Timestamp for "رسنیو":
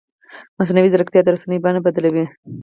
1.35-1.63